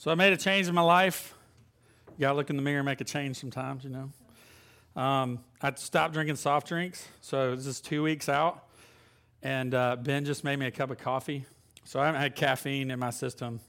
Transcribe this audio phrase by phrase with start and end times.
[0.00, 1.34] So I made a change in my life.
[2.16, 4.10] You gotta look in the mirror and make a change sometimes, you know.
[4.98, 8.64] Um, I stopped drinking soft drinks, so this is two weeks out.
[9.42, 11.44] And uh, Ben just made me a cup of coffee.
[11.84, 13.60] So I haven't had caffeine in my system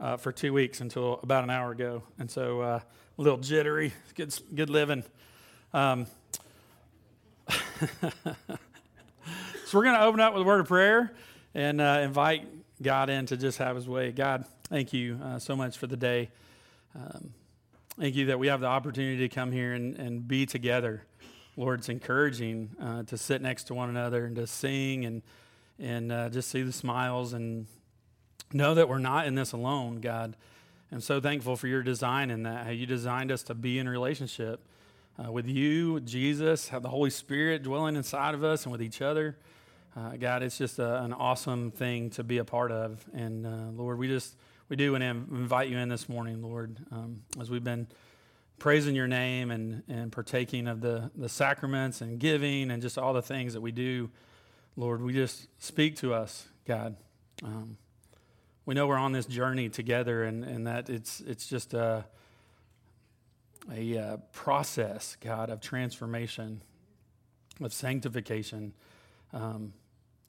[0.00, 2.02] uh, for two weeks until about an hour ago.
[2.18, 2.80] And so uh,
[3.16, 5.04] a little jittery, good, good living.
[5.72, 6.08] Um,
[7.48, 8.10] so
[9.72, 11.12] we're going to open up with a word of prayer
[11.54, 12.48] and uh, invite
[12.82, 14.10] God in to just have his way.
[14.10, 16.28] God, Thank you uh, so much for the day.
[16.94, 17.32] Um,
[17.98, 21.04] thank you that we have the opportunity to come here and, and be together.
[21.56, 25.22] Lord, it's encouraging uh, to sit next to one another and to sing and,
[25.78, 27.66] and uh, just see the smiles and
[28.52, 30.36] know that we're not in this alone, God.
[30.92, 33.88] I'm so thankful for your design in that, how you designed us to be in
[33.88, 34.60] relationship
[35.18, 38.82] uh, with you, with Jesus, have the Holy Spirit dwelling inside of us and with
[38.82, 39.38] each other.
[39.96, 43.02] Uh, God, it's just a, an awesome thing to be a part of.
[43.14, 44.36] And uh, Lord, we just
[44.68, 47.86] we do and invite you in this morning, Lord, um, as we've been
[48.58, 53.14] praising your name and, and partaking of the, the sacraments and giving and just all
[53.14, 54.10] the things that we do.
[54.76, 56.96] Lord, we just speak to us, God.
[57.42, 57.78] Um,
[58.66, 62.04] we know we're on this journey together and, and that it's, it's just a,
[63.72, 66.60] a uh, process, God, of transformation,
[67.62, 68.74] of sanctification.
[69.32, 69.72] Um,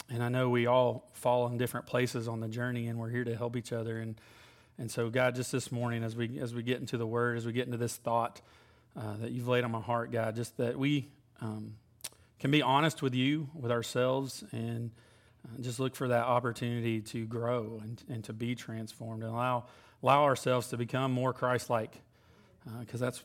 [0.09, 3.23] and I know we all fall in different places on the journey, and we're here
[3.23, 3.99] to help each other.
[3.99, 4.19] And
[4.77, 7.45] and so, God, just this morning, as we as we get into the Word, as
[7.45, 8.41] we get into this thought
[8.97, 11.09] uh, that you've laid on my heart, God, just that we
[11.41, 11.75] um,
[12.39, 14.91] can be honest with you, with ourselves, and
[15.45, 19.65] uh, just look for that opportunity to grow and, and to be transformed, and allow
[20.02, 22.02] allow ourselves to become more Christ-like,
[22.80, 23.23] because uh, that's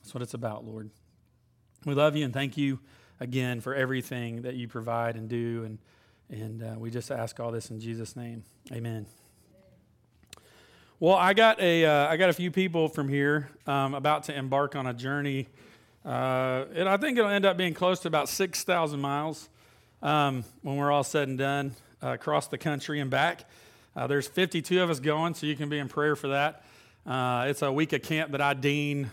[0.00, 0.90] that's what it's about, Lord.
[1.86, 2.78] We love you and thank you
[3.20, 5.78] again for everything that you provide and do and
[6.30, 8.44] and uh, we just ask all this in Jesus' name.
[8.72, 9.06] Amen.
[11.00, 14.36] Well, I got a, uh, I got a few people from here um, about to
[14.36, 15.48] embark on a journey.
[16.04, 19.48] Uh, and I think it'll end up being close to about 6,000 miles
[20.02, 23.44] um, when we're all said and done uh, across the country and back.
[23.96, 26.64] Uh, there's 52 of us going, so you can be in prayer for that.
[27.04, 29.10] Uh, it's a week of camp that I dean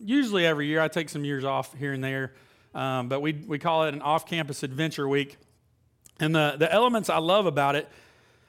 [0.00, 0.80] usually every year.
[0.80, 2.34] I take some years off here and there,
[2.74, 5.38] um, but we, we call it an off campus adventure week.
[6.22, 7.88] And the, the elements I love about it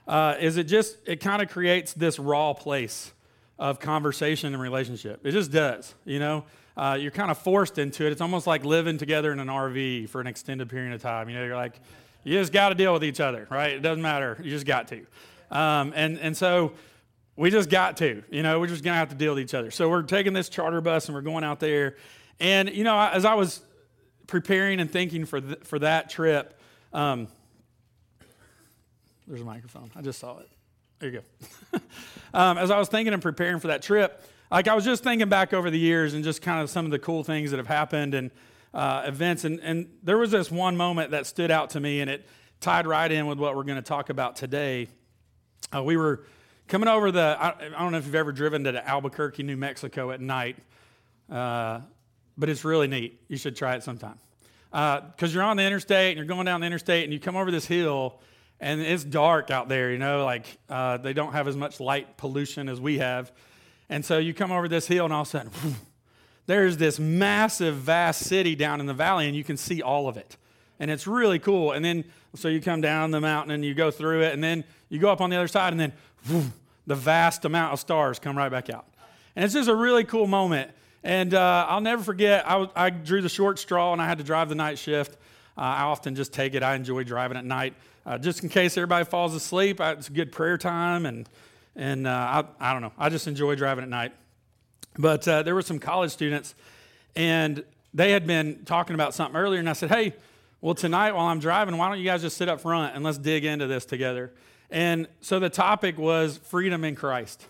[0.08, 3.12] uh, is it just, it kind of creates this raw place
[3.58, 5.26] of conversation and relationship.
[5.26, 6.46] It just does, you know?
[6.78, 8.12] Uh, you're kind of forced into it.
[8.12, 11.30] It's almost like living together in an RV for an extended period of time.
[11.30, 11.80] You know, you're like,
[12.24, 13.72] you just got to deal with each other, right?
[13.72, 14.38] It doesn't matter.
[14.44, 15.06] You just got to.
[15.50, 16.74] Um, and, and so
[17.36, 19.56] we just got to, you know, we're just going to have to deal with each
[19.56, 19.72] other.
[19.72, 21.96] So we're taking this charter bus and we're going out there.
[22.40, 23.62] And, you know, as I was
[24.28, 26.60] preparing and thinking for, th- for that trip,
[26.94, 27.28] um,
[29.28, 29.92] there's a microphone.
[29.96, 30.50] I just saw it.
[31.00, 31.80] There you go.
[32.34, 35.30] um, as I was thinking and preparing for that trip, like I was just thinking
[35.30, 37.68] back over the years and just kind of some of the cool things that have
[37.68, 38.32] happened and
[38.74, 39.44] uh, events.
[39.44, 42.26] And, and there was this one moment that stood out to me, and it
[42.60, 44.88] tied right in with what we're going to talk about today.
[45.76, 46.26] Uh, we were
[46.68, 50.12] coming over the, I, I, don't know if you've ever driven to Albuquerque, New Mexico
[50.12, 50.58] at night,
[51.32, 51.82] uh,
[52.38, 53.22] but it's really neat.
[53.28, 54.18] You should try it sometime.
[54.72, 57.36] Because uh, you're on the interstate and you're going down the interstate and you come
[57.36, 58.22] over this hill
[58.63, 62.16] and it's dark out there, you know, like uh, they don't have as much light
[62.16, 63.29] pollution as we have.
[63.90, 65.51] And so you come over this hill, and all of a sudden,
[66.46, 70.16] there's this massive, vast city down in the valley, and you can see all of
[70.16, 70.38] it.
[70.79, 71.74] And it's really cool.
[71.74, 74.63] And then, so you come down the mountain and you go through it, and then
[74.88, 75.94] you go up on the other side, and then
[76.88, 78.88] the vast amount of stars come right back out.
[79.35, 80.72] And it's just a really cool moment.
[81.03, 84.24] And uh, I'll never forget, I, I, drew the short straw, and I had to
[84.24, 85.18] drive the night shift.
[85.57, 86.63] Uh, I often just take it.
[86.63, 87.74] I enjoy driving at night
[88.06, 89.81] uh, just in case everybody falls asleep.
[89.81, 91.28] I, it's a good prayer time, and
[91.75, 92.94] and uh, I, I don't know.
[92.97, 94.14] I just enjoy driving at night.
[94.97, 96.56] But uh, there were some college students,
[97.16, 97.63] and
[97.94, 100.13] they had been talking about something earlier, and I said, hey.
[100.62, 103.18] Well, tonight while I'm driving, why don't you guys just sit up front and let's
[103.18, 104.31] dig into this together?
[104.72, 107.46] And so the topic was freedom in Christ.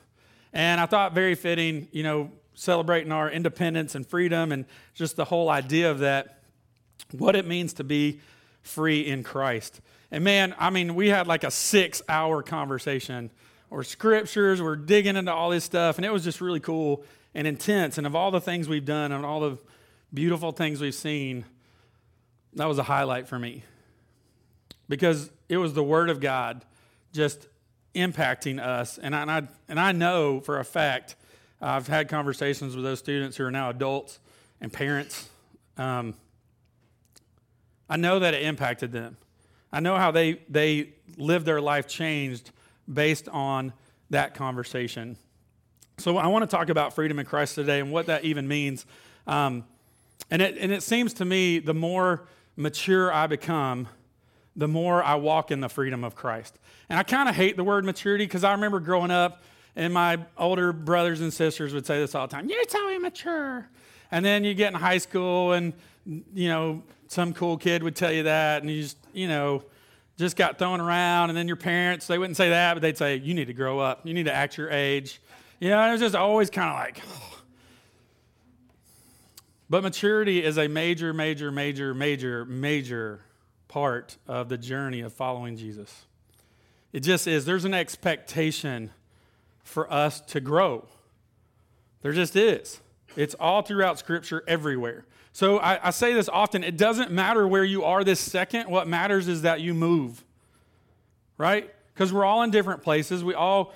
[0.51, 5.25] And I thought very fitting, you know, celebrating our independence and freedom and just the
[5.25, 6.39] whole idea of that,
[7.11, 8.19] what it means to be
[8.63, 9.79] free in Christ.
[10.13, 13.31] And man, I mean, we had like a six hour conversation
[13.71, 17.47] or scriptures, we're digging into all this stuff, and it was just really cool and
[17.47, 17.97] intense.
[17.97, 19.57] And of all the things we've done and all the
[20.13, 21.45] beautiful things we've seen,
[22.53, 23.63] that was a highlight for me
[24.87, 26.63] because it was the Word of God
[27.11, 27.47] just
[27.95, 28.99] impacting us.
[28.99, 31.15] And I, and I, and I know for a fact,
[31.59, 34.19] I've had conversations with those students who are now adults
[34.61, 35.27] and parents.
[35.75, 36.13] Um,
[37.89, 39.17] I know that it impacted them.
[39.73, 42.51] I know how they, they lived their life changed
[42.91, 43.73] based on
[44.11, 45.17] that conversation.
[45.97, 48.85] So I want to talk about freedom in Christ today and what that even means.
[49.25, 49.65] Um,
[50.29, 53.87] and, it, and it seems to me the more mature I become,
[54.55, 56.59] the more I walk in the freedom of Christ.
[56.87, 59.41] And I kind of hate the word maturity because I remember growing up
[59.75, 63.67] and my older brothers and sisters would say this all the time You're so immature.
[64.11, 65.73] And then you get in high school and,
[66.05, 69.63] you know, some cool kid would tell you that and you just, you know,
[70.17, 71.29] just got thrown around.
[71.29, 73.79] And then your parents, they wouldn't say that, but they'd say, You need to grow
[73.79, 74.05] up.
[74.05, 75.21] You need to act your age.
[75.59, 77.29] You know, it was just always kind of like, oh.
[79.69, 83.21] But maturity is a major, major, major, major, major
[83.67, 86.05] part of the journey of following Jesus.
[86.91, 87.45] It just is.
[87.45, 88.91] There's an expectation
[89.63, 90.85] for us to grow.
[92.03, 92.81] There just is.
[93.15, 95.05] It's all throughout Scripture, everywhere.
[95.31, 98.69] So I, I, say this often it doesn't matter where you are this second.
[98.69, 100.23] What matters is that you move,
[101.37, 101.73] right?
[101.93, 103.23] Because we're all in different places.
[103.23, 103.73] We all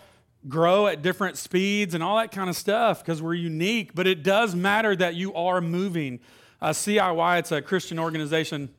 [0.47, 3.95] grow at different speeds and all that kind of stuff because we're unique.
[3.95, 6.19] But it does matter that you are moving.
[6.61, 8.69] Uh, CIY, it's a Christian organization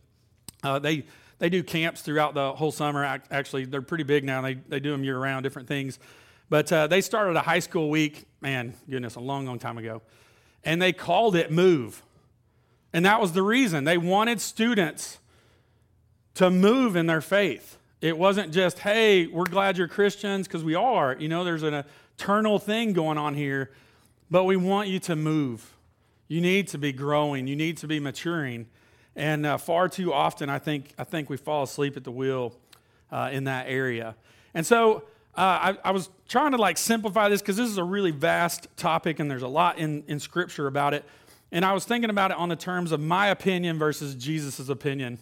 [0.63, 1.05] uh, they
[1.39, 3.05] they do camps throughout the whole summer.
[3.31, 4.41] Actually, they're pretty big now.
[4.41, 5.99] They they do them year round, different things.
[6.51, 10.01] But uh, they started a high school week, man, goodness, a long, long time ago,
[10.65, 12.03] and they called it Move,
[12.93, 15.19] and that was the reason they wanted students
[16.35, 17.79] to move in their faith.
[18.01, 21.17] It wasn't just, hey, we're glad you're Christians because we are.
[21.19, 21.85] You know, there's an
[22.17, 23.71] eternal thing going on here,
[24.31, 25.75] but we want you to move.
[26.29, 27.49] You need to be growing.
[27.49, 28.67] You need to be maturing.
[29.17, 32.55] And uh, far too often, I think, I think we fall asleep at the wheel
[33.11, 34.15] uh, in that area.
[34.55, 35.03] And so
[35.39, 38.67] uh, I, I, was trying to like simplify this because this is a really vast
[38.77, 41.05] topic and there's a lot in, in Scripture about it.
[41.53, 45.21] And I was thinking about it on the terms of my opinion versus Jesus' opinion.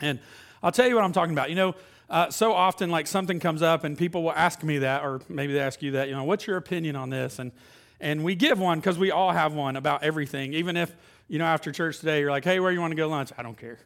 [0.00, 0.18] And
[0.62, 1.50] I'll tell you what I'm talking about.
[1.50, 1.74] You know,
[2.08, 5.52] uh, so often like something comes up and people will ask me that, or maybe
[5.52, 7.38] they ask you that, you know, what's your opinion on this?
[7.38, 7.52] And,
[8.00, 10.96] and we give one because we all have one about everything, even if
[11.28, 13.30] you know, after church today, you're like, hey, where you want to go lunch?
[13.36, 13.78] I don't care.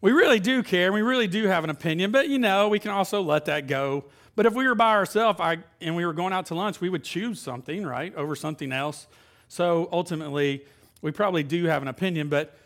[0.00, 0.92] We really do care.
[0.92, 4.04] We really do have an opinion, but you know, we can also let that go.
[4.34, 5.40] But if we were by ourselves
[5.80, 9.06] and we were going out to lunch, we would choose something, right, over something else.
[9.48, 10.64] So ultimately,
[11.02, 12.56] we probably do have an opinion, but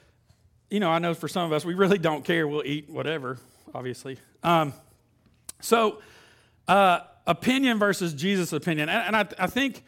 [0.71, 2.47] you know, I know for some of us, we really don't care.
[2.47, 3.39] We'll eat whatever,
[3.75, 4.19] obviously.
[4.43, 4.73] Um,
[5.61, 6.03] so,
[6.69, 8.89] uh, opinion versus Jesus' opinion.
[8.89, 9.85] And, and I, I think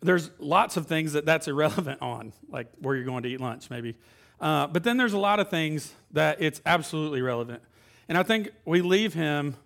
[0.00, 3.70] there's lots of things that that's irrelevant on, like where you're going to eat lunch,
[3.70, 3.96] maybe.
[4.40, 7.62] Uh, but then there's a lot of things that it's absolutely relevant.
[8.08, 9.56] And I think we leave him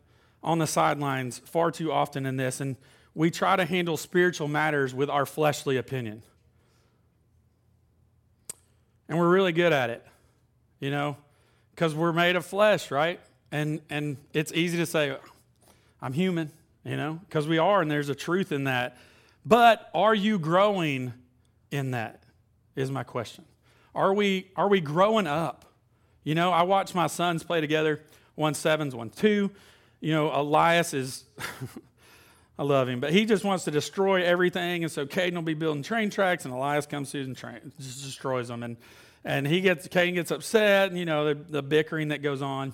[0.43, 2.77] on the sidelines far too often in this, and
[3.15, 6.23] we try to handle spiritual matters with our fleshly opinion.
[9.09, 10.07] And we're really good at it,
[10.79, 11.17] you know,
[11.75, 13.21] because we're made of flesh, right?
[13.51, 15.17] And, and it's easy to say,
[16.01, 16.53] I'm human,
[16.85, 18.97] you know, because we are, and there's a truth in that.
[19.45, 21.13] But are you growing
[21.71, 22.23] in that?
[22.77, 23.45] Is my question.
[23.95, 25.65] Are we, are we growing up?
[26.23, 28.01] You know, I watch my sons play together,
[28.37, 29.51] one sevens, one two.
[30.01, 31.25] You know, Elias is,
[32.59, 34.85] I love him, but he just wants to destroy everything.
[34.85, 38.03] And so Caden will be building train tracks, and Elias comes through and train, just
[38.03, 38.63] destroys them.
[38.63, 38.77] And,
[39.25, 42.73] and he gets, Caden gets upset, and, you know, the, the bickering that goes on.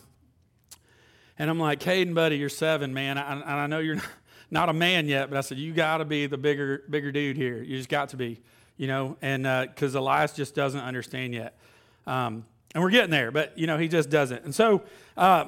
[1.38, 3.18] And I'm like, Caden, buddy, you're seven, man.
[3.18, 4.00] I, and I know you're
[4.50, 7.36] not, a man yet, but I said, you got to be the bigger, bigger dude
[7.36, 7.62] here.
[7.62, 8.40] You just got to be,
[8.76, 11.58] you know, and because uh, Elias just doesn't understand yet.
[12.06, 14.44] Um, and we're getting there, but, you know, he just doesn't.
[14.44, 14.82] And so,
[15.16, 15.46] uh,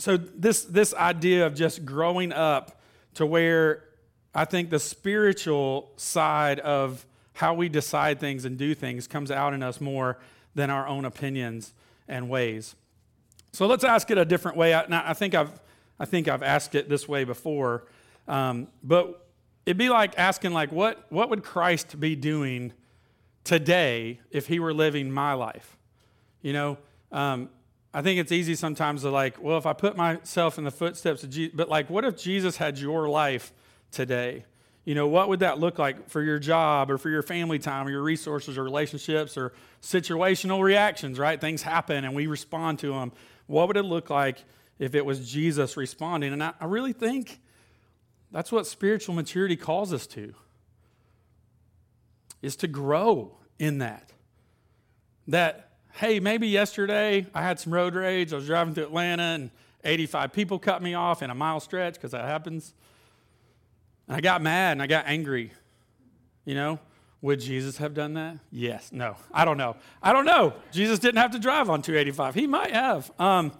[0.00, 2.80] so this, this idea of just growing up
[3.14, 3.84] to where
[4.34, 7.04] I think the spiritual side of
[7.34, 10.18] how we decide things and do things comes out in us more
[10.54, 11.74] than our own opinions
[12.08, 12.74] and ways.
[13.52, 14.72] So let's ask it a different way.
[14.72, 15.60] I, I think I've,
[15.98, 17.84] I think I've asked it this way before.
[18.26, 19.26] Um, but
[19.66, 22.72] it'd be like asking, like, what, what would Christ be doing
[23.44, 25.76] today if he were living my life?
[26.40, 26.78] You know,
[27.12, 27.50] um,
[27.92, 31.24] I think it's easy sometimes to like, well, if I put myself in the footsteps
[31.24, 33.52] of Jesus, but like, what if Jesus had your life
[33.90, 34.44] today?
[34.84, 37.86] You know, what would that look like for your job or for your family time
[37.86, 41.40] or your resources or relationships or situational reactions, right?
[41.40, 43.12] Things happen and we respond to them.
[43.46, 44.44] What would it look like
[44.78, 46.32] if it was Jesus responding?
[46.32, 47.40] And I, I really think
[48.30, 50.34] that's what spiritual maturity calls us to.
[52.40, 54.12] Is to grow in that.
[55.28, 55.69] That,
[56.00, 58.32] hey, maybe yesterday I had some road rage.
[58.32, 59.50] I was driving through Atlanta and
[59.84, 62.72] 85 people cut me off in a mile stretch because that happens.
[64.08, 65.52] And I got mad and I got angry.
[66.46, 66.78] You know,
[67.20, 68.38] would Jesus have done that?
[68.50, 68.90] Yes.
[68.92, 69.16] No.
[69.30, 69.76] I don't know.
[70.02, 70.54] I don't know.
[70.72, 72.34] Jesus didn't have to drive on 285.
[72.34, 73.10] He might have.
[73.20, 73.52] Um,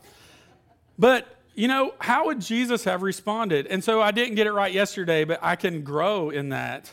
[0.98, 3.66] but you know, how would Jesus have responded?
[3.66, 6.90] And so I didn't get it right yesterday, but I can grow in that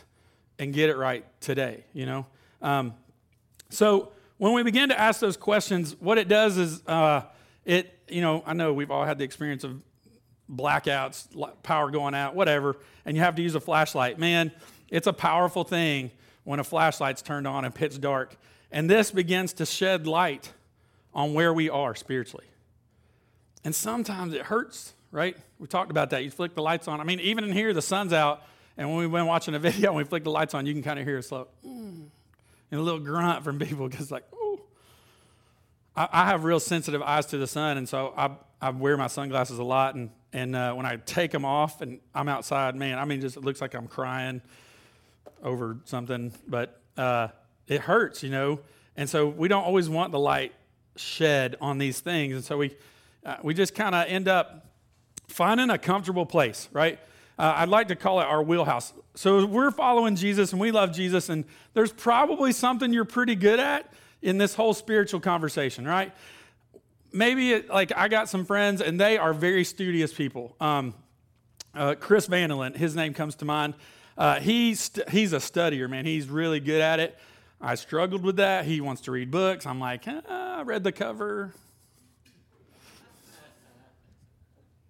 [0.58, 2.26] and get it right today, you know?
[2.60, 2.92] Um,
[3.70, 7.22] so when we begin to ask those questions, what it does is uh,
[7.64, 9.80] it, you know, I know we've all had the experience of
[10.50, 11.28] blackouts,
[11.62, 14.18] power going out, whatever, and you have to use a flashlight.
[14.18, 14.52] Man,
[14.88, 16.10] it's a powerful thing
[16.44, 18.36] when a flashlight's turned on and pitch dark.
[18.70, 20.52] And this begins to shed light
[21.12, 22.46] on where we are spiritually.
[23.64, 25.36] And sometimes it hurts, right?
[25.58, 26.24] We talked about that.
[26.24, 27.00] You flick the lights on.
[27.00, 28.42] I mean, even in here, the sun's out.
[28.76, 30.82] And when we've been watching a video and we flick the lights on, you can
[30.82, 32.06] kind of hear a slow, mm,
[32.70, 34.60] and a little grunt from people because, like, oh.
[35.96, 37.76] I, I, have real sensitive eyes to the sun.
[37.76, 39.94] And so I, I wear my sunglasses a lot.
[39.94, 43.36] And, and uh, when I take them off and I'm outside, man, I mean, just
[43.36, 44.42] it looks like I'm crying
[45.42, 46.32] over something.
[46.46, 47.28] But uh,
[47.66, 48.60] it hurts, you know.
[48.96, 50.52] And so we don't always want the light
[50.96, 52.34] shed on these things.
[52.34, 52.76] And so we,
[53.24, 54.66] uh, we just kind of end up
[55.28, 56.98] finding a comfortable place, right?
[57.38, 58.92] Uh, I'd like to call it our wheelhouse.
[59.14, 63.60] So we're following Jesus and we love Jesus, and there's probably something you're pretty good
[63.60, 63.92] at
[64.22, 66.12] in this whole spiritual conversation, right?
[67.12, 70.56] Maybe it, like I got some friends and they are very studious people.
[70.60, 70.94] Um,
[71.74, 73.74] uh, Chris Vandelant, his name comes to mind.
[74.16, 76.04] Uh, he's, he's a studier, man.
[76.04, 77.16] He's really good at it.
[77.60, 78.64] I struggled with that.
[78.64, 79.64] He wants to read books.
[79.64, 81.52] I'm like, ah, I read the cover.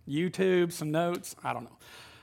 [0.09, 1.37] YouTube, some notes.
[1.45, 1.77] I don't know.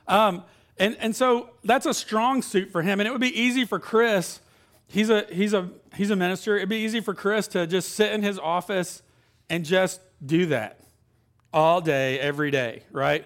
[0.08, 0.44] Um,
[0.78, 3.00] and, and so that's a strong suit for him.
[3.00, 4.40] And it would be easy for Chris.
[4.88, 6.58] He's a, he's, a, he's a minister.
[6.58, 9.02] It'd be easy for Chris to just sit in his office
[9.50, 10.80] and just do that
[11.54, 13.26] all day, every day, right?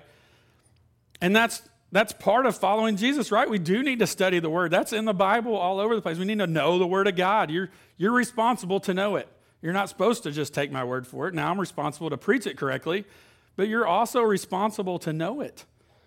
[1.22, 3.50] And that's that's part of following Jesus, right?
[3.50, 4.72] We do need to study the word.
[4.72, 6.18] That's in the Bible all over the place.
[6.18, 7.50] We need to know the word of God.
[7.50, 9.28] You're, you're responsible to know it.
[9.62, 11.34] You're not supposed to just take my word for it.
[11.34, 13.06] Now I'm responsible to preach it correctly,
[13.56, 15.66] but you're also responsible to know it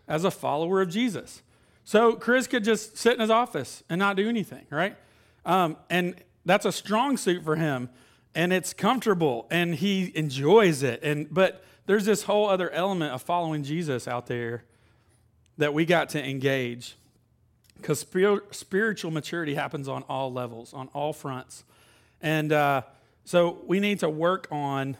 [0.09, 1.43] as a follower of Jesus.
[1.85, 4.97] So Chris could just sit in his office and not do anything, right?
[5.45, 7.89] Um, and that's a strong suit for him,
[8.35, 11.03] and it's comfortable, and he enjoys it.
[11.03, 14.65] And but there's this whole other element of following Jesus out there
[15.59, 16.97] that we got to engage
[17.77, 18.07] because
[18.53, 21.65] spiritual maturity happens on all levels, on all fronts.
[22.21, 22.83] And uh,
[23.25, 24.97] so we need to work on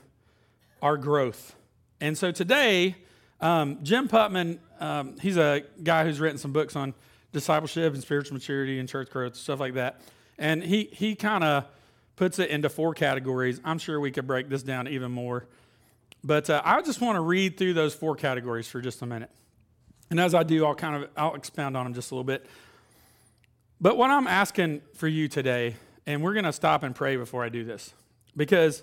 [0.83, 1.55] our growth.
[2.01, 2.97] And so today,
[3.41, 6.93] um, Jim Putman, um, he's a guy who's written some books on
[7.33, 10.01] discipleship and spiritual maturity and church growth, stuff like that.
[10.39, 11.67] And he, he kind of
[12.17, 13.61] puts it into four categories.
[13.65, 15.47] I'm sure we could break this down even more.
[16.25, 19.31] But uh, I just want to read through those four categories for just a minute.
[20.11, 22.45] And as I do, I'll kind of I'll expound on them just a little bit.
[23.81, 27.45] But what I'm asking for you today, and we're going to stop and pray before
[27.45, 27.95] I do this,
[28.37, 28.83] because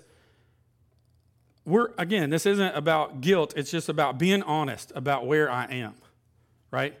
[1.64, 5.94] we're again, this isn't about guilt, it's just about being honest about where I am.
[6.70, 6.98] Right?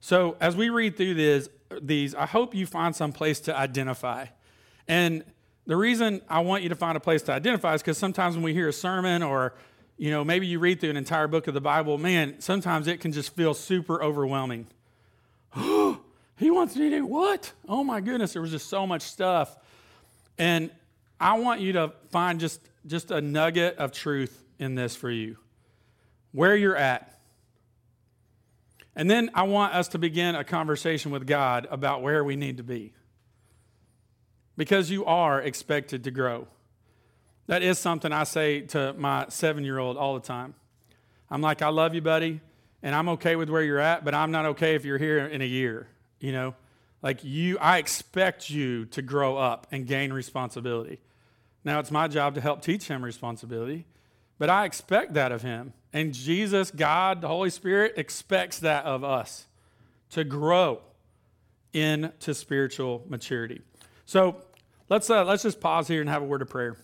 [0.00, 1.48] So as we read through this,
[1.80, 4.26] these, I hope you find some place to identify.
[4.88, 5.24] And
[5.66, 8.42] the reason I want you to find a place to identify is because sometimes when
[8.42, 9.54] we hear a sermon or
[10.02, 13.00] you know, maybe you read through an entire book of the Bible, man, sometimes it
[13.00, 14.66] can just feel super overwhelming.
[15.54, 17.52] he wants me to do what?
[17.68, 19.56] Oh my goodness, there was just so much stuff.
[20.38, 20.70] And
[21.20, 25.36] I want you to find just, just a nugget of truth in this for you,
[26.32, 27.20] where you're at.
[28.94, 32.58] And then I want us to begin a conversation with God about where we need
[32.58, 32.92] to be.
[34.56, 36.46] Because you are expected to grow.
[37.46, 40.54] That is something I say to my seven year old all the time.
[41.30, 42.40] I'm like, I love you, buddy,
[42.82, 45.40] and I'm okay with where you're at, but I'm not okay if you're here in
[45.40, 45.88] a year,
[46.20, 46.54] you know?
[47.02, 51.00] Like, you, I expect you to grow up and gain responsibility.
[51.64, 53.86] Now, it's my job to help teach him responsibility,
[54.38, 55.72] but I expect that of him.
[55.92, 59.46] And Jesus, God, the Holy Spirit expects that of us
[60.10, 60.80] to grow
[61.72, 63.60] into spiritual maturity.
[64.04, 64.42] So
[64.88, 66.76] let's, uh, let's just pause here and have a word of prayer.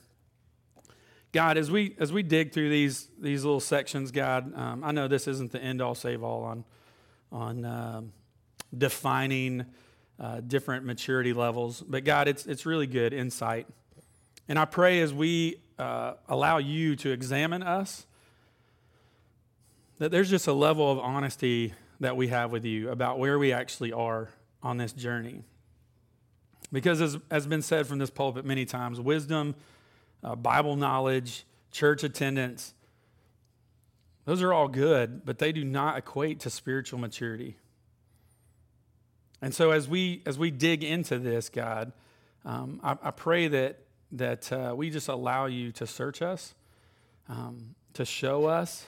[1.33, 5.09] God, as we as we dig through these these little sections, God, um, I know
[5.09, 6.65] this isn't the end all save all on
[7.31, 8.13] on um,
[8.77, 9.67] defining
[10.19, 13.67] uh, different maturity levels, but God, it's it's really good insight,
[14.49, 18.07] and I pray as we uh, allow you to examine us,
[19.99, 23.53] that there's just a level of honesty that we have with you about where we
[23.53, 24.29] actually are
[24.63, 25.45] on this journey,
[26.73, 29.55] because as has been said from this pulpit many times, wisdom
[30.23, 32.75] uh, Bible knowledge, church attendance.
[34.25, 37.57] Those are all good, but they do not equate to spiritual maturity.
[39.41, 41.93] And so as we as we dig into this, God,
[42.45, 43.79] um, I, I, pray that
[44.13, 46.55] that uh, we just allow you to search us,
[47.29, 48.87] um, to show us,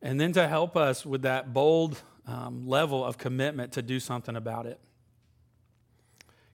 [0.00, 4.36] and then to help us with that bold um, level of commitment to do something
[4.36, 4.80] about it.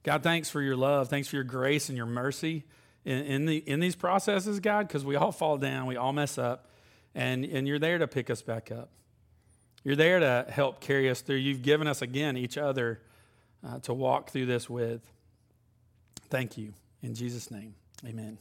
[0.02, 1.08] God, thanks for your love.
[1.08, 2.64] Thanks for your grace and your mercy
[3.04, 6.38] in, in, the, in these processes, God, because we all fall down, we all mess
[6.38, 6.70] up,
[7.14, 8.90] and, and you're there to pick us back up.
[9.84, 11.36] You're there to help carry us through.
[11.36, 13.00] You've given us, again, each other
[13.66, 15.00] uh, to walk through this with.
[16.28, 16.74] Thank you.
[17.02, 17.74] In Jesus' name,
[18.06, 18.38] amen.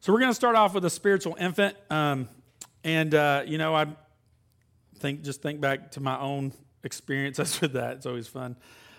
[0.00, 1.76] So we're going to start off with a spiritual infant.
[1.90, 2.28] Um,
[2.84, 3.86] and, uh, you know, I
[4.98, 6.52] think just think back to my own
[6.84, 7.96] experiences with that.
[7.96, 8.56] It's always fun.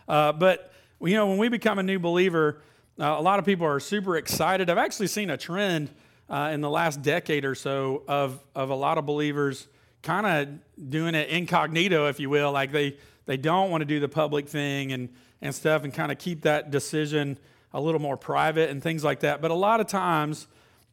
[0.08, 2.62] Uh, but, you know, when we become a new believer,
[3.00, 4.70] uh, a lot of people are super excited.
[4.70, 5.89] I've actually seen a trend
[6.29, 9.68] uh, in the last decade or so of, of a lot of believers
[10.03, 12.51] kind of doing it incognito, if you will.
[12.51, 15.10] Like they, they don't want to do the public thing and,
[15.41, 17.38] and stuff and kind of keep that decision
[17.74, 19.42] a little more private and things like that.
[19.42, 20.48] But a lot of times,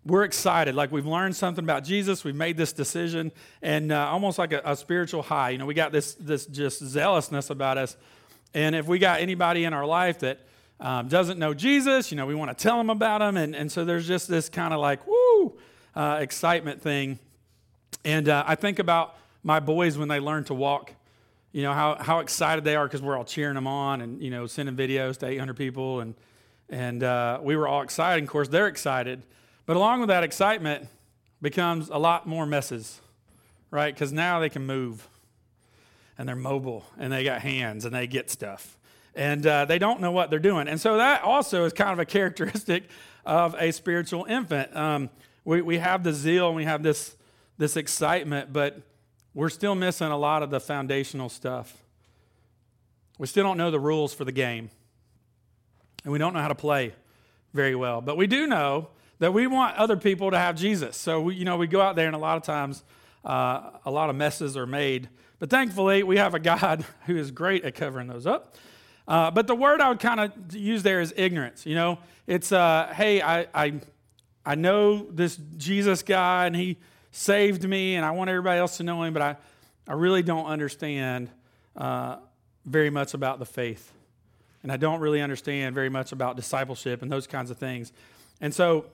[0.05, 0.75] we're excited.
[0.75, 2.23] Like we've learned something about Jesus.
[2.23, 5.51] We've made this decision, and uh, almost like a, a, spiritual high.
[5.51, 7.97] You know, we got this this just zealousness about us.
[8.55, 10.41] And if we got anybody in our life that
[10.81, 13.37] um, doesn't know Jesus, you know, we want to tell them about him.
[13.37, 15.59] And, and so there's just this kind of like, woo,
[15.95, 17.19] uh, excitement thing.
[18.05, 20.93] And uh, I think about my boys when they learn to walk,
[21.53, 24.31] you know, how, how excited they are because we're all cheering them on and, you
[24.31, 26.01] know, sending videos to 800 people.
[26.01, 26.15] And,
[26.69, 28.25] and uh, we were all excited.
[28.25, 29.23] Of course, they're excited.
[29.67, 30.89] But along with that excitement
[31.43, 33.01] becomes a lot more messes,
[33.71, 33.95] right?
[33.95, 35.09] Because now they can move
[36.19, 38.77] and they're mobile and they got hands and they get stuff
[39.17, 40.69] and uh, they don't know what they're doing.
[40.69, 42.85] And so that also is kind of a characteristic
[43.25, 44.77] of a spiritual infant.
[44.77, 45.11] Um,
[45.45, 47.17] we, we have the zeal and we have this,
[47.57, 48.81] this excitement, but
[49.35, 51.77] we're still missing a lot of the foundational stuff.
[53.19, 54.71] We still don't know the rules for the game,
[56.07, 56.95] and we don't know how to play
[57.53, 58.01] very well.
[58.01, 60.97] But we do know that we want other people to have Jesus.
[60.97, 62.85] So, we, you know, we go out there, and a lot of times
[63.25, 65.09] uh, a lot of messes are made.
[65.41, 68.55] But thankfully, we have a God who is great at covering those up.
[69.09, 71.67] Uh, but the word I would kind of use there is ignorance.
[71.67, 71.99] You know,
[72.29, 73.81] it's, uh, hey, I, I,
[74.45, 76.77] I know this Jesus guy and he
[77.11, 79.37] saved me and I want everybody else to know him, but I,
[79.89, 81.31] I really don't understand
[81.75, 82.19] uh,
[82.65, 83.93] very much about the faith.
[84.63, 87.93] And I don't really understand very much about discipleship and those kinds of things.
[88.41, 88.87] And so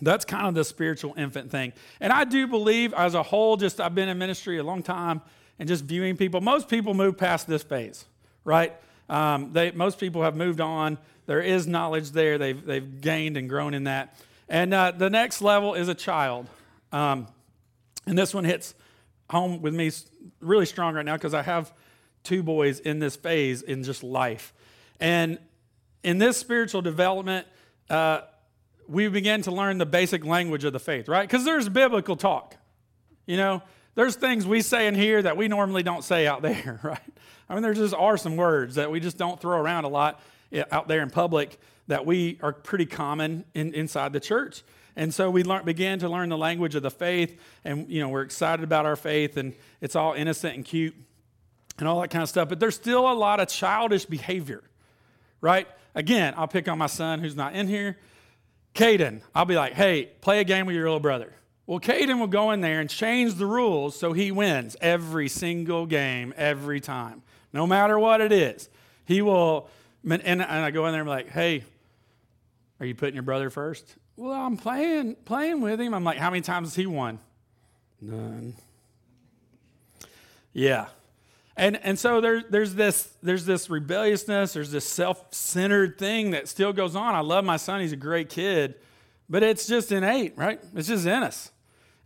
[0.00, 1.72] that's kind of the spiritual infant thing.
[2.00, 5.20] And I do believe, as a whole, just I've been in ministry a long time
[5.58, 8.04] and just viewing people, most people move past this phase,
[8.44, 8.72] right?
[9.08, 10.98] Um, they, most people have moved on.
[11.26, 12.38] There is knowledge there.
[12.38, 14.16] They've, they've gained and grown in that.
[14.48, 16.48] And uh, the next level is a child.
[16.92, 17.28] Um,
[18.06, 18.74] and this one hits
[19.30, 19.90] home with me
[20.40, 21.72] really strong right now because I have
[22.22, 24.53] two boys in this phase in just life.
[25.00, 25.38] And
[26.02, 27.46] in this spiritual development,
[27.90, 28.22] uh,
[28.86, 31.26] we begin to learn the basic language of the faith, right?
[31.26, 32.56] Because there's biblical talk.
[33.26, 33.62] You know,
[33.94, 36.98] there's things we say in here that we normally don't say out there, right?
[37.48, 40.20] I mean, there just are some words that we just don't throw around a lot
[40.52, 44.62] eh, out there in public that we are pretty common in, inside the church.
[44.96, 48.08] And so we learn, began to learn the language of the faith, and you know
[48.08, 50.94] we're excited about our faith, and it's all innocent and cute,
[51.78, 52.48] and all that kind of stuff.
[52.48, 54.62] But there's still a lot of childish behavior,
[55.44, 55.68] right?
[55.94, 57.96] Again, I'll pick on my son who's not in here,
[58.74, 59.20] Caden.
[59.34, 61.32] I'll be like, "Hey, play a game with your little brother."
[61.66, 65.86] Well, Caden will go in there and change the rules so he wins every single
[65.86, 67.22] game, every time
[67.54, 68.68] no matter what it is.
[69.06, 69.70] He will,
[70.06, 71.64] and, I go in there and I'm like, hey,
[72.80, 73.94] are you putting your brother first?
[74.16, 75.94] Well, I'm playing playing with him.
[75.94, 77.18] I'm like, how many times has he won?
[78.00, 78.54] None.
[80.52, 80.86] Yeah.
[81.56, 86.72] And and so there, there's this there's this rebelliousness, there's this self-centered thing that still
[86.72, 87.14] goes on.
[87.14, 88.74] I love my son, he's a great kid,
[89.28, 90.60] but it's just innate, right?
[90.74, 91.52] It's just in us.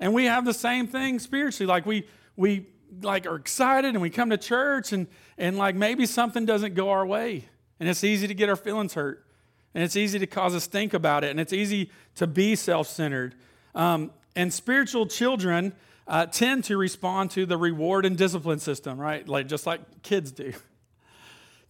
[0.01, 1.67] And we have the same thing spiritually.
[1.67, 2.07] Like we
[2.37, 2.67] we
[3.03, 5.07] like are excited and we come to church and
[5.37, 7.49] and like maybe something doesn't go our way
[7.81, 9.27] and it's easy to get our feelings hurt
[9.75, 13.35] and it's easy to cause us think about it and it's easy to be self-centered
[13.75, 15.73] um, and spiritual children
[16.09, 20.33] uh, tend to respond to the reward and discipline system right like just like kids
[20.33, 20.53] do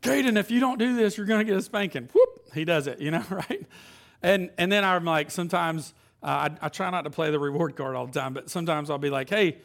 [0.02, 2.08] Caden, if you don't do this, you're going to get a spanking.
[2.12, 3.66] Whoop, he does it, you know, right?
[4.22, 6.26] And and then I'm like, sometimes uh,
[6.60, 8.98] I, I try not to play the reward card all the time, but sometimes I'll
[8.98, 9.58] be like, hey,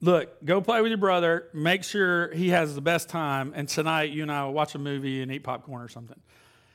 [0.00, 1.48] look, go play with your brother.
[1.52, 3.52] Make sure he has the best time.
[3.54, 6.20] And tonight, you and I will watch a movie and eat popcorn or something.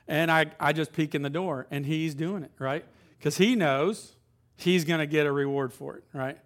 [0.07, 2.83] And I, I just peek in the door, and he's doing it, right?
[3.17, 4.15] Because he knows
[4.57, 6.37] he's going to get a reward for it, right?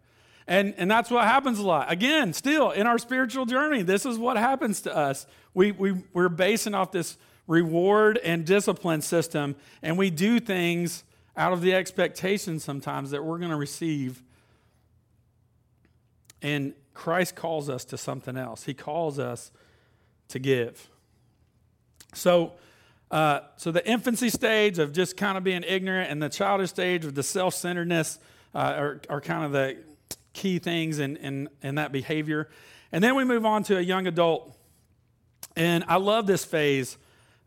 [0.47, 1.91] And, and that's what happens a lot.
[1.91, 5.25] Again, still in our spiritual journey, this is what happens to us.
[5.53, 11.03] We, we, we're basing off this reward and discipline system, and we do things
[11.35, 14.21] out of the expectation sometimes that we're going to receive
[16.41, 18.65] and Christ calls us to something else.
[18.65, 19.51] He calls us
[20.27, 20.89] to give.
[22.13, 22.53] So,
[23.11, 27.05] Uh, so the infancy stage of just kind of being ignorant and the childish stage
[27.05, 28.17] of the self-centeredness
[28.55, 29.77] uh, are, are kind of the
[30.33, 32.49] key things in, in, in that behavior.
[32.91, 34.55] And then we move on to a young adult.
[35.55, 36.97] And I love this phase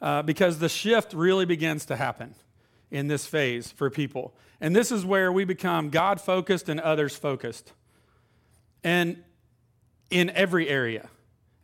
[0.01, 2.35] uh, because the shift really begins to happen
[2.91, 4.35] in this phase for people.
[4.61, 7.73] And this is where we become God focused and others focused.
[8.83, 9.23] And
[10.11, 11.09] in every area.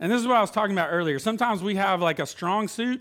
[0.01, 1.19] And this is what I was talking about earlier.
[1.19, 3.01] Sometimes we have like a strong suit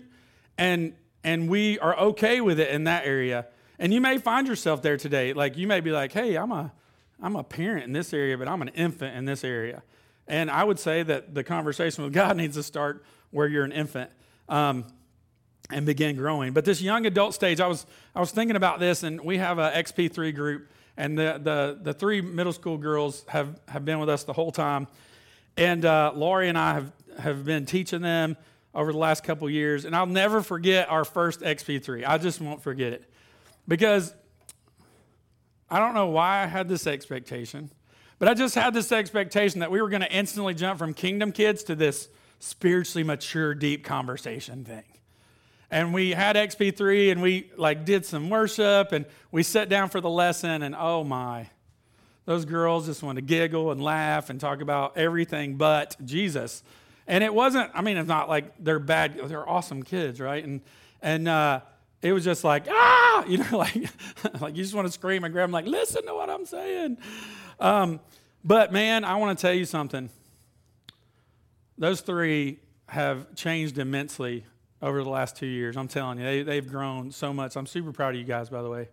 [0.56, 3.46] and and we are okay with it in that area.
[3.78, 5.32] And you may find yourself there today.
[5.32, 6.72] Like you may be like, "Hey, I'm a
[7.22, 9.82] I'm a parent in this area, but I'm an infant in this area."
[10.28, 13.72] And I would say that the conversation with God needs to start where you're an
[13.72, 14.10] infant.
[14.48, 14.84] Um,
[15.70, 16.52] and begin growing.
[16.52, 19.58] But this young adult stage, I was I was thinking about this, and we have
[19.58, 24.08] a XP3 group, and the the the three middle school girls have have been with
[24.08, 24.86] us the whole time,
[25.56, 28.36] and uh, Laurie and I have have been teaching them
[28.74, 32.06] over the last couple years, and I'll never forget our first XP3.
[32.06, 33.04] I just won't forget it
[33.68, 34.14] because
[35.72, 37.70] I don't know why I had this expectation,
[38.18, 41.32] but I just had this expectation that we were going to instantly jump from kingdom
[41.32, 42.08] kids to this
[42.38, 44.84] spiritually mature, deep conversation thing
[45.72, 50.02] and we had XP3 and we like did some worship and we sat down for
[50.02, 51.48] the lesson and oh my,
[52.26, 56.62] those girls just want to giggle and laugh and talk about everything but Jesus.
[57.08, 60.44] And it wasn't, I mean, it's not like they're bad, they're awesome kids, right?
[60.44, 60.60] And,
[61.00, 61.60] and, uh,
[62.02, 63.74] it was just like, ah, you know, like,
[64.40, 66.98] like you just want to scream and grab them, like, listen to what I'm saying.
[67.60, 68.00] Um,
[68.44, 70.10] but man, I want to tell you something.
[71.78, 74.44] Those three have changed immensely
[74.82, 75.76] over the last two years.
[75.76, 77.56] I'm telling you, they, they've grown so much.
[77.56, 78.88] I'm super proud of you guys, by the way.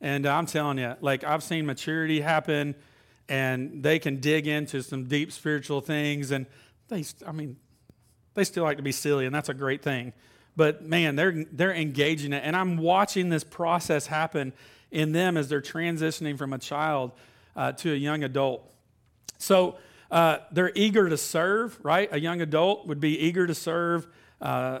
[0.00, 2.74] And uh, I'm telling you, like, I've seen maturity happen,
[3.28, 6.30] and they can dig into some deep spiritual things.
[6.30, 6.46] And
[6.88, 7.56] they, I mean,
[8.34, 10.12] they still like to be silly, and that's a great thing.
[10.56, 12.42] But man, they're, they're engaging it.
[12.44, 14.52] And I'm watching this process happen
[14.90, 17.12] in them as they're transitioning from a child
[17.56, 18.70] uh, to a young adult.
[19.38, 19.76] So
[20.10, 22.08] uh, they're eager to serve, right?
[22.12, 24.06] A young adult would be eager to serve.
[24.40, 24.80] Uh,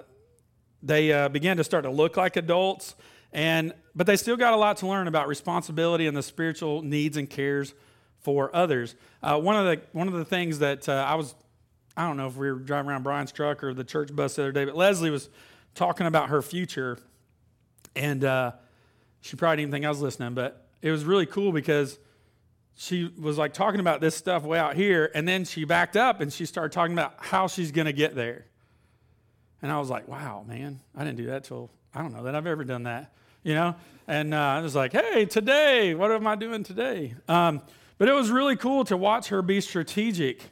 [0.82, 2.94] they uh, began to start to look like adults,
[3.32, 7.16] and but they still got a lot to learn about responsibility and the spiritual needs
[7.16, 7.74] and cares
[8.20, 8.94] for others.
[9.22, 11.34] Uh, one of the one of the things that uh, I was,
[11.96, 14.42] I don't know if we were driving around Brian's truck or the church bus the
[14.42, 15.30] other day, but Leslie was
[15.74, 16.98] talking about her future,
[17.96, 18.52] and uh,
[19.20, 21.98] she probably didn't think I was listening, but it was really cool because
[22.76, 26.20] she was like talking about this stuff way out here, and then she backed up
[26.20, 28.46] and she started talking about how she's going to get there.
[29.62, 32.34] And I was like, wow, man, I didn't do that till, I don't know that
[32.34, 33.74] I've ever done that, you know?
[34.06, 37.14] And uh, I was like, hey, today, what am I doing today?
[37.28, 37.62] Um,
[37.96, 40.42] but it was really cool to watch her be strategic,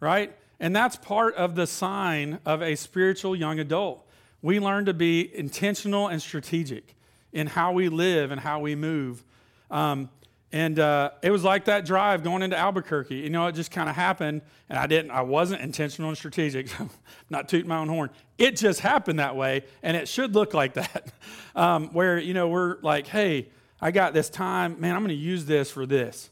[0.00, 0.34] right?
[0.58, 4.07] And that's part of the sign of a spiritual young adult.
[4.42, 6.94] We learn to be intentional and strategic
[7.32, 9.24] in how we live and how we move.
[9.70, 10.08] Um,
[10.50, 13.16] and uh, it was like that drive going into Albuquerque.
[13.16, 15.10] You know, it just kind of happened, and I didn't.
[15.10, 16.68] I wasn't intentional and strategic.
[17.30, 18.08] not tooting my own horn.
[18.38, 21.12] It just happened that way, and it should look like that.
[21.56, 23.48] Um, where you know we're like, hey,
[23.80, 24.94] I got this time, man.
[24.94, 26.30] I'm going to use this for this,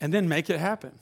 [0.00, 0.92] and then make it happen,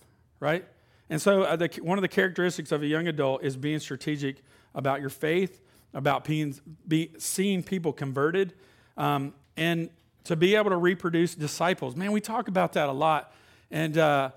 [0.41, 0.65] right?
[1.09, 4.43] And so, uh, the, one of the characteristics of a young adult is being strategic
[4.75, 5.61] about your faith,
[5.95, 6.55] about being
[6.87, 8.55] be, seeing people converted,
[8.97, 9.89] um, and
[10.25, 11.97] to be able to reproduce disciples.
[11.97, 13.33] Man, we talk about that a lot.
[13.71, 14.31] And uh,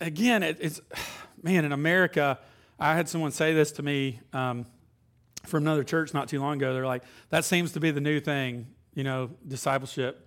[0.00, 0.80] again, it, it's,
[1.42, 2.38] man, in America,
[2.78, 4.66] I had someone say this to me um,
[5.44, 6.74] from another church not too long ago.
[6.74, 10.22] They're like, that seems to be the new thing, you know, discipleship.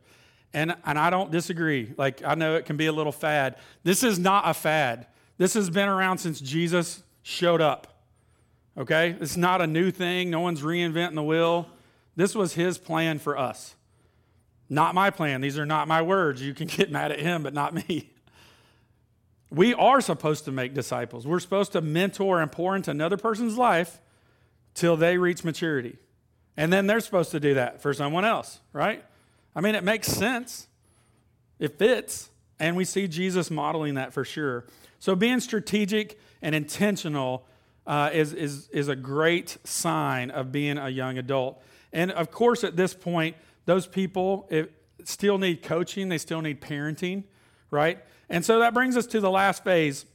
[0.54, 1.94] And, and I don't disagree.
[1.96, 3.58] Like, I know it can be a little fad.
[3.84, 5.08] This is not a fad.
[5.38, 7.99] This has been around since Jesus showed up.
[8.80, 9.18] Okay?
[9.20, 10.30] It's not a new thing.
[10.30, 11.68] No one's reinventing the wheel.
[12.16, 13.76] This was his plan for us.
[14.70, 15.42] Not my plan.
[15.42, 16.42] These are not my words.
[16.42, 18.12] You can get mad at him, but not me.
[19.52, 21.26] We are supposed to make disciples.
[21.26, 24.00] We're supposed to mentor and pour into another person's life
[24.76, 25.98] till they reach maturity.
[26.56, 29.04] And then they're supposed to do that for someone else, right?
[29.56, 30.68] I mean, it makes sense.
[31.58, 32.30] It fits.
[32.60, 34.66] And we see Jesus modeling that for sure.
[35.00, 37.46] So being strategic and intentional
[37.88, 41.62] uh, is, is, is a great sign of being a young adult.
[41.92, 44.50] And of course, at this point, those people
[45.04, 47.24] still need coaching, they still need parenting,
[47.72, 48.00] right?
[48.30, 50.06] And so that brings us to the last phase,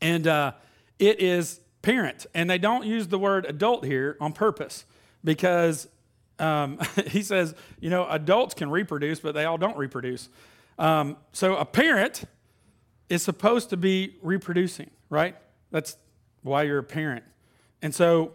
[0.00, 0.52] and uh,
[0.98, 2.26] it is parent.
[2.34, 4.84] And they don't use the word adult here on purpose
[5.22, 5.88] because
[6.38, 10.28] um, he says, you know, adults can reproduce, but they all don't reproduce.
[10.78, 12.24] Um, so a parent
[13.08, 15.36] is supposed to be reproducing, right?
[15.70, 15.96] That's
[16.44, 17.24] why you're a parent.
[17.82, 18.32] And so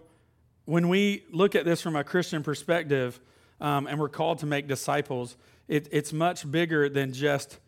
[0.66, 3.20] when we look at this from a Christian perspective
[3.62, 7.60] um, and we're called to make disciples, it, it's much bigger than just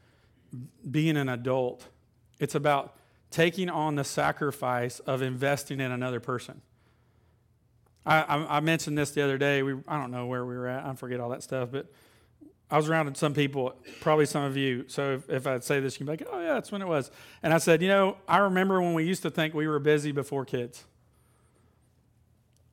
[0.90, 1.88] being an adult.
[2.40, 2.98] It's about
[3.30, 6.62] taking on the sacrifice of investing in another person.
[8.06, 9.62] I, I, I, mentioned this the other day.
[9.64, 10.84] We, I don't know where we were at.
[10.84, 11.86] I forget all that stuff, but
[12.72, 14.86] I was around some people, probably some of you.
[14.88, 17.12] So if, if I'd say this, you'd be like, oh, yeah, that's when it was.
[17.44, 20.14] And I said, you know, I remember when we used to think we were busy
[20.14, 20.86] before kids.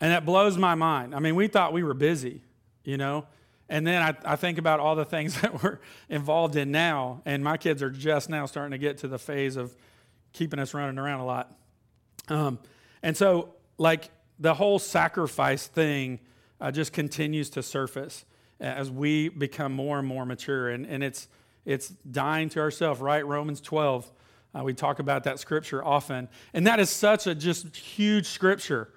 [0.01, 1.17] And that blows my mind.
[1.17, 2.43] I mean, we thought we were busy,
[2.85, 3.27] you know?
[3.69, 7.43] And then I, I think about all the things that we're involved in now, and
[7.43, 9.75] my kids are just now starting to get to the phase of
[10.33, 11.53] keeping us running around a lot.
[12.29, 12.61] Um,
[13.03, 16.21] and so, like, the whole sacrifice thing
[16.61, 18.25] uh, just continues to surface
[18.61, 20.71] as we become more and more mature.
[20.71, 21.29] And, and it's,
[21.64, 23.25] it's dying to ourselves, right?
[23.27, 24.11] Romans 12.
[24.55, 26.29] Uh, we talk about that scripture often.
[26.55, 28.88] And that is such a just huge scripture.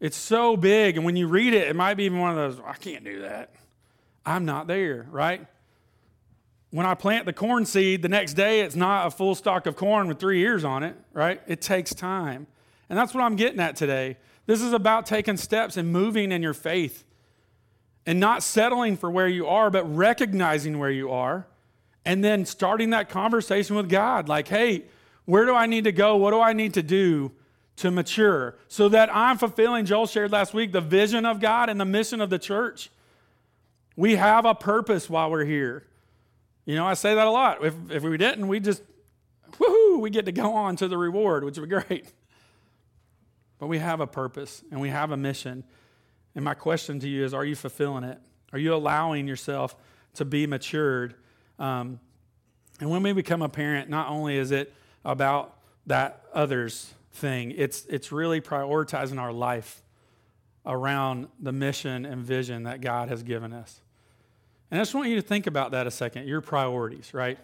[0.00, 2.64] It's so big, and when you read it, it might be even one of those,
[2.64, 3.52] I can't do that.
[4.24, 5.44] I'm not there, right?
[6.70, 9.74] When I plant the corn seed, the next day it's not a full stalk of
[9.74, 11.40] corn with three ears on it, right?
[11.48, 12.46] It takes time.
[12.88, 14.18] And that's what I'm getting at today.
[14.46, 17.04] This is about taking steps and moving in your faith
[18.08, 21.46] and not settling for where you are, but recognizing where you are
[22.06, 24.84] and then starting that conversation with God like, hey,
[25.26, 26.16] where do I need to go?
[26.16, 27.32] What do I need to do
[27.76, 31.78] to mature so that I'm fulfilling, Joel shared last week, the vision of God and
[31.78, 32.88] the mission of the church.
[33.94, 35.84] We have a purpose while we're here.
[36.64, 37.62] You know, I say that a lot.
[37.62, 38.82] If, if we didn't, we just,
[39.52, 42.10] woohoo, we get to go on to the reward, which would be great.
[43.58, 45.64] But we have a purpose and we have a mission.
[46.38, 48.16] And my question to you is are you fulfilling it?
[48.52, 49.74] Are you allowing yourself
[50.14, 51.16] to be matured?
[51.58, 51.98] Um,
[52.78, 54.72] and when we become a parent, not only is it
[55.04, 57.50] about that others thing.
[57.56, 59.82] It's, it's really prioritizing our life
[60.64, 63.80] around the mission and vision that God has given us.
[64.70, 67.40] And I just want you to think about that a second your priorities, right?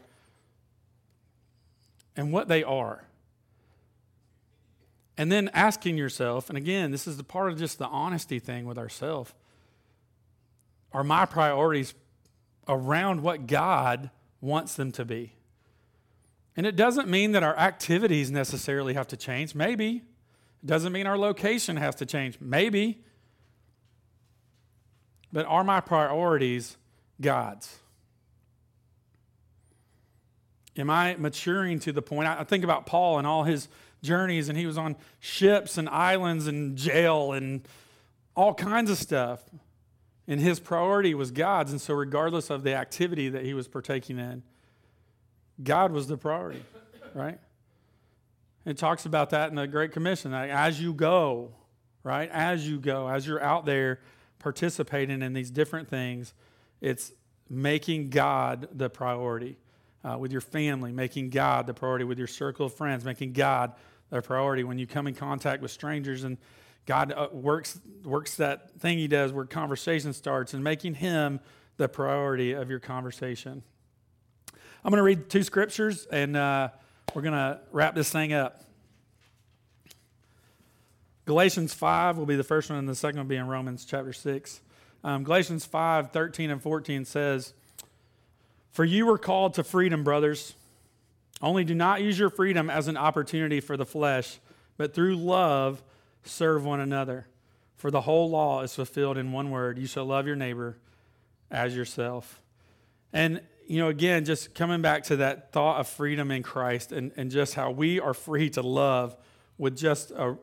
[2.15, 3.03] And what they are.
[5.17, 8.65] And then asking yourself, and again, this is the part of just the honesty thing
[8.67, 9.33] with ourselves.
[10.93, 11.95] Are my priorities
[12.67, 15.33] around what God wants them to be?
[16.57, 19.55] And it doesn't mean that our activities necessarily have to change.
[19.55, 20.03] Maybe.
[20.63, 22.39] It doesn't mean our location has to change.
[22.41, 23.01] Maybe.
[25.33, 26.77] But are my priorities
[27.21, 27.77] God's?
[30.77, 32.29] Am I maturing to the point?
[32.29, 33.69] I think about Paul and all his
[34.05, 37.67] journeys, and he was on ships and islands and jail and
[38.37, 39.43] all kinds of stuff.
[40.29, 41.73] And his priority was God's.
[41.73, 44.43] And so, regardless of the activity that he was partaking in,
[45.63, 46.63] God was the priority,
[47.15, 47.39] right?
[48.65, 50.33] It talks about that in the Great Commission.
[50.33, 51.53] Like, as you go,
[52.03, 52.31] right?
[52.33, 54.01] As you go, as you're out there
[54.39, 56.33] participating in these different things,
[56.81, 57.13] it's
[57.49, 59.59] making God the priority
[60.03, 63.73] uh, with your family, making God the priority with your circle of friends, making God
[64.11, 66.39] the priority when you come in contact with strangers and
[66.87, 71.41] God uh, works works that thing He does where conversation starts and making Him
[71.77, 73.63] the priority of your conversation.
[74.85, 76.69] I'm going to read two scriptures and uh,
[77.15, 78.65] we're going to wrap this thing up.
[81.27, 84.13] Galatians 5 will be the first one, and the second will be in Romans chapter
[84.13, 84.61] 6.
[85.03, 87.55] Um, Galatians 5 13 and 14 says,
[88.73, 90.55] For you were called to freedom, brothers.
[91.45, 94.39] Only do not use your freedom as an opportunity for the flesh,
[94.79, 95.83] but through love
[96.23, 97.27] serve one another.
[97.77, 100.79] For the whole law is fulfilled in one word you shall love your neighbor
[101.51, 102.41] as yourself.
[103.13, 107.13] And you know, again, just coming back to that thought of freedom in Christ and,
[107.17, 109.15] and just how we are free to love
[109.59, 110.37] with just a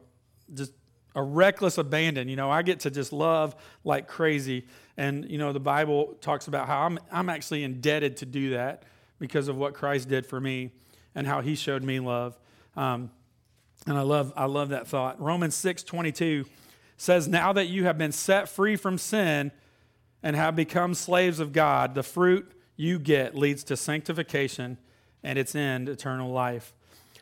[0.54, 0.74] just
[1.16, 2.30] a reckless abandon.
[2.30, 4.68] You know, I get to just love like crazy.
[4.98, 8.84] And, you know, the Bible talks about how I'm, I'm actually indebted to do that
[9.20, 10.72] because of what Christ did for me
[11.16, 12.38] and how he showed me love.
[12.76, 13.12] Um,
[13.88, 15.20] and I love, I love that thought.
[15.20, 16.46] Romans 6 22
[16.98, 19.52] says, Now that you have been set free from sin
[20.22, 24.78] and have become slaves of God, the fruit you get leads to sanctification
[25.24, 26.74] and its end, eternal life.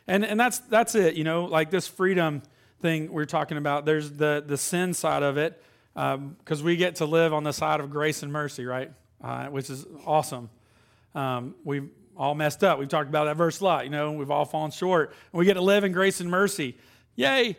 [0.06, 2.42] And, and that's, that's it, you know, like this freedom
[2.80, 3.86] thing we're talking about.
[3.86, 5.62] There's the, the sin side of it,
[5.94, 8.90] because um, we get to live on the side of grace and mercy, right?
[9.22, 10.48] Uh, which is awesome.
[11.14, 12.78] Um, we've all messed up.
[12.78, 15.14] We've talked about that verse a lot, you know, we've all fallen short.
[15.32, 16.76] And we get to live in grace and mercy.
[17.16, 17.56] Yay!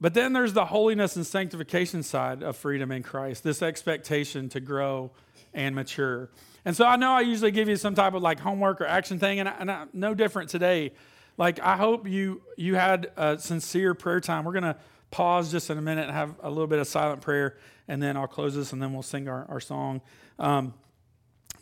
[0.00, 4.60] But then there's the holiness and sanctification side of freedom in Christ, this expectation to
[4.60, 5.12] grow
[5.52, 6.30] and mature.
[6.64, 9.18] And so I know I usually give you some type of like homework or action
[9.18, 10.92] thing, and, I, and I, no different today.
[11.36, 14.44] Like I hope you you had a sincere prayer time.
[14.44, 14.78] We're gonna
[15.10, 18.16] pause just in a minute and have a little bit of silent prayer, and then
[18.16, 20.00] I'll close this and then we'll sing our, our song.
[20.38, 20.72] Um,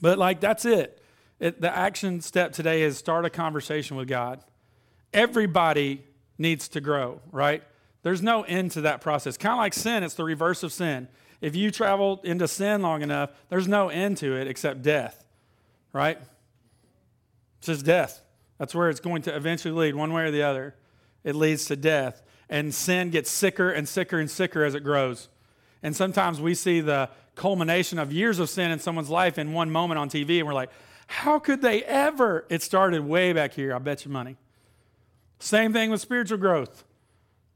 [0.00, 1.02] but, like, that's it.
[1.40, 1.60] It.
[1.60, 4.40] The action step today is start a conversation with God.
[5.12, 6.04] Everybody
[6.38, 7.62] needs to grow, right?
[8.02, 9.36] There's no end to that process.
[9.36, 11.08] Kind of like sin, it's the reverse of sin.
[11.40, 15.24] If you travel into sin long enough, there's no end to it except death,
[15.92, 16.18] right?
[17.58, 18.22] It's just death.
[18.58, 20.74] That's where it's going to eventually lead, one way or the other.
[21.24, 22.22] It leads to death.
[22.48, 25.28] And sin gets sicker and sicker and sicker as it grows.
[25.82, 29.70] And sometimes we see the culmination of years of sin in someone's life in one
[29.70, 30.70] moment on TV, and we're like,
[31.10, 32.46] how could they ever?
[32.48, 34.36] It started way back here, I bet you money.
[35.40, 36.84] Same thing with spiritual growth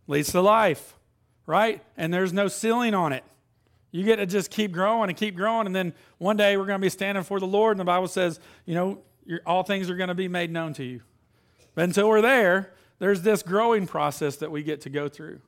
[0.09, 0.97] leads to life,
[1.47, 1.81] right?
[1.97, 3.23] And there's no ceiling on it.
[3.93, 6.81] You get to just keep growing and keep growing, and then one day we're going
[6.81, 8.99] to be standing before the Lord, and the Bible says, you know,
[9.47, 11.03] all things are going to be made known to you.
[11.77, 15.41] But until we're there, there's this growing process that we get to go through.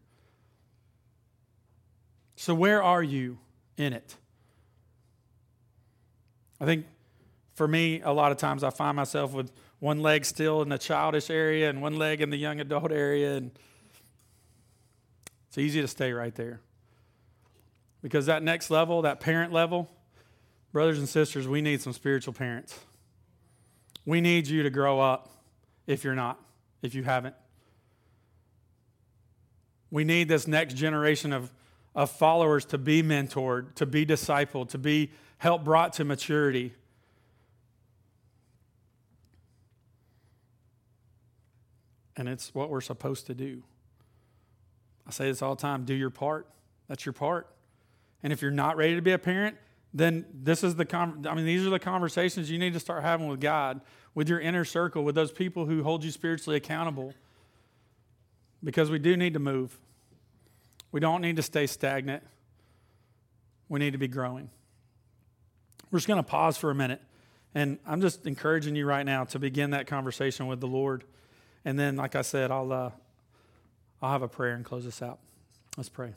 [2.37, 3.39] So, where are you
[3.77, 4.15] in it?
[6.61, 6.87] I think
[7.57, 10.77] for me, a lot of times I find myself with one leg still in the
[10.77, 13.51] childish area and one leg in the young adult area, and
[15.49, 16.61] it's easy to stay right there.
[18.03, 19.91] Because that next level, that parent level,
[20.71, 22.79] brothers and sisters, we need some spiritual parents.
[24.05, 25.31] We need you to grow up
[25.87, 26.39] if you're not,
[26.83, 27.35] if you haven't.
[29.91, 31.55] We need this next generation of,
[31.95, 36.75] of followers to be mentored, to be discipled, to be helped brought to maturity.
[42.17, 43.63] And it's what we're supposed to do.
[45.07, 46.49] I say this all the time do your part.
[46.89, 47.49] That's your part.
[48.23, 49.57] And if you're not ready to be a parent,
[49.93, 53.03] then this is the con- I mean these are the conversations you need to start
[53.03, 53.81] having with God,
[54.15, 57.15] with your inner circle, with those people who hold you spiritually accountable.
[58.65, 59.79] Because we do need to move.
[60.91, 62.23] We don't need to stay stagnant.
[63.69, 64.51] We need to be growing.
[65.91, 67.03] We're just going to pause for a minute.
[67.55, 71.05] And I'm just encouraging you right now to begin that conversation with the Lord.
[71.67, 72.91] And then, like I said, I'll, uh,
[74.01, 75.19] I'll have a prayer and close this out.
[75.77, 76.15] Let's pray.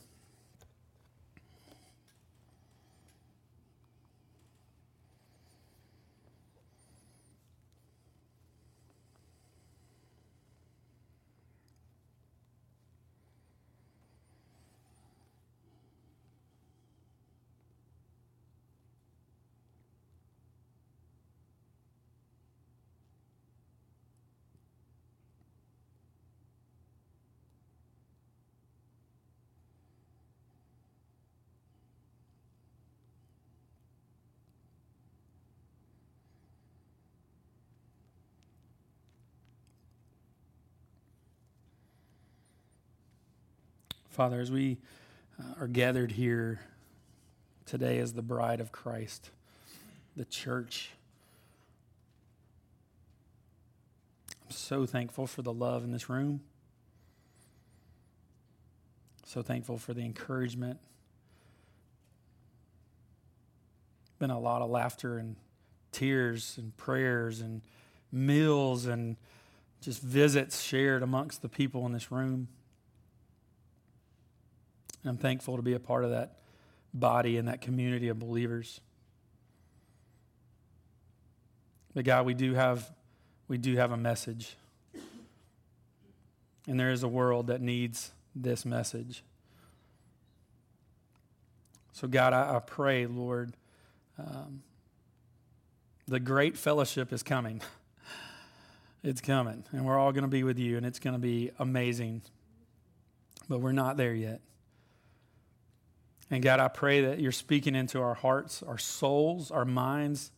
[44.19, 44.77] Father, as we
[45.39, 46.59] uh, are gathered here
[47.65, 49.29] today as the bride of Christ,
[50.17, 50.89] the church,
[54.43, 56.41] I'm so thankful for the love in this room.
[59.25, 60.81] So thankful for the encouragement.
[64.19, 65.37] Been a lot of laughter and
[65.93, 67.61] tears and prayers and
[68.11, 69.15] meals and
[69.79, 72.49] just visits shared amongst the people in this room.
[75.05, 76.39] I'm thankful to be a part of that
[76.93, 78.81] body and that community of believers.
[81.93, 82.89] But God, we do have
[83.47, 84.55] we do have a message.
[86.67, 89.23] And there is a world that needs this message.
[91.93, 93.53] So, God, I, I pray, Lord,
[94.19, 94.61] um,
[96.07, 97.61] the great fellowship is coming.
[99.03, 99.63] it's coming.
[99.71, 102.21] And we're all going to be with you, and it's going to be amazing.
[103.49, 104.41] But we're not there yet.
[106.31, 110.31] And God, I pray that you're speaking into our hearts, our souls, our minds.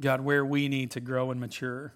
[0.00, 1.92] God, where we need to grow and mature.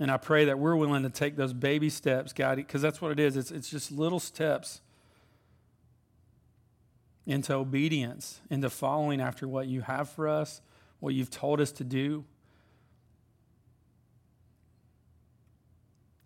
[0.00, 3.10] And I pray that we're willing to take those baby steps, God, because that's what
[3.10, 3.36] it is.
[3.36, 4.80] It's, it's just little steps
[7.26, 10.60] into obedience, into following after what you have for us,
[11.00, 12.24] what you've told us to do.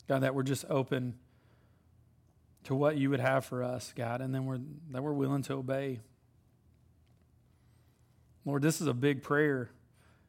[0.09, 1.15] God, that we're just open
[2.65, 4.61] to what you would have for us, God, and then we're,
[4.91, 6.01] that we're willing to obey.
[8.45, 9.71] Lord, this is a big prayer.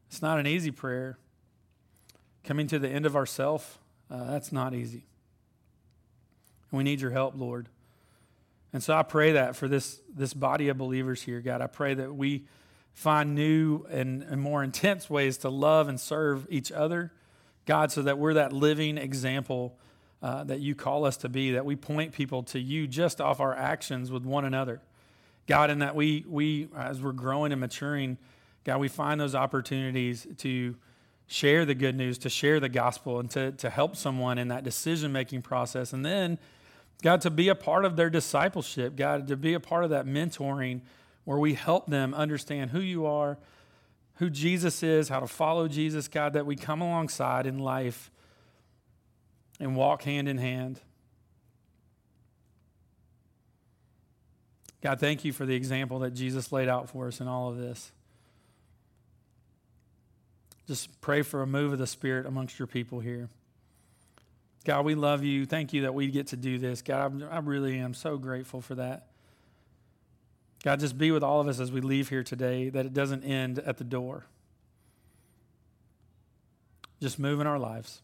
[0.07, 1.17] It's not an easy prayer.
[2.43, 3.79] Coming to the end of ourself,
[4.11, 5.05] uh, that's not easy.
[6.71, 7.69] We need your help, Lord.
[8.73, 11.61] And so I pray that for this, this body of believers here, God.
[11.61, 12.45] I pray that we
[12.93, 17.11] find new and, and more intense ways to love and serve each other,
[17.65, 19.77] God, so that we're that living example
[20.23, 23.41] uh, that you call us to be, that we point people to you just off
[23.41, 24.79] our actions with one another.
[25.47, 28.17] God, and that we, we as we're growing and maturing,
[28.63, 30.77] God, we find those opportunities to
[31.27, 34.63] share the good news, to share the gospel, and to, to help someone in that
[34.63, 35.91] decision making process.
[35.91, 36.39] And then,
[37.01, 40.05] God, to be a part of their discipleship, God, to be a part of that
[40.05, 40.79] mentoring
[41.25, 43.37] where we help them understand who you are,
[44.15, 48.09] who Jesus is, how to follow Jesus, God, that we come alongside in life
[49.63, 50.79] and walk hand in hand.
[54.81, 57.57] God, thank you for the example that Jesus laid out for us in all of
[57.57, 57.93] this.
[60.67, 63.29] Just pray for a move of the Spirit amongst your people here.
[64.65, 65.45] God, we love you.
[65.45, 66.81] Thank you that we get to do this.
[66.81, 69.07] God, I really am so grateful for that.
[70.63, 73.23] God, just be with all of us as we leave here today, that it doesn't
[73.23, 74.25] end at the door.
[77.01, 78.01] Just move in our lives.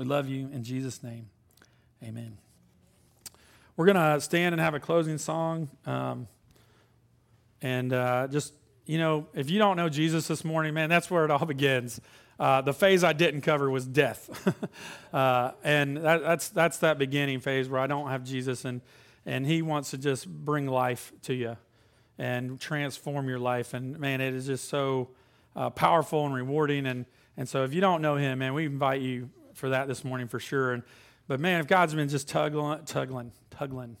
[0.00, 1.28] We love you in Jesus' name.
[2.02, 2.38] Amen.
[3.76, 5.68] We're going to stand and have a closing song.
[5.84, 6.26] Um,
[7.60, 8.54] and uh, just,
[8.86, 12.00] you know, if you don't know Jesus this morning, man, that's where it all begins.
[12.38, 14.54] Uh, the phase I didn't cover was death.
[15.12, 18.80] uh, and that, that's, that's that beginning phase where I don't have Jesus, and,
[19.26, 21.58] and He wants to just bring life to you
[22.16, 23.74] and transform your life.
[23.74, 25.10] And man, it is just so
[25.54, 26.86] uh, powerful and rewarding.
[26.86, 27.04] And,
[27.36, 29.28] and so if you don't know him, man, we invite you
[29.60, 30.72] for that this morning for sure.
[30.72, 30.82] And,
[31.28, 33.96] but man, if God's been just tugging, tugging, tugging,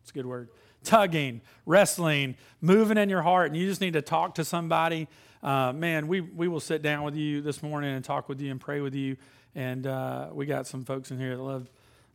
[0.00, 0.48] it's a good word,
[0.84, 5.08] tugging, wrestling, moving in your heart, and you just need to talk to somebody,
[5.42, 8.50] uh, man, we, we will sit down with you this morning and talk with you
[8.50, 9.16] and pray with you.
[9.54, 11.68] And uh, we got some folks in here that love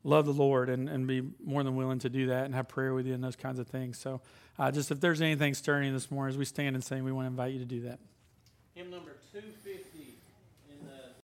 [0.04, 2.94] love the Lord and, and be more than willing to do that and have prayer
[2.94, 4.00] with you and those kinds of things.
[4.00, 4.22] So,
[4.58, 7.26] uh, just if there's anything stirring this morning as we stand and sing, we want
[7.26, 8.00] to invite you to do that.
[8.74, 9.42] Hymn number two.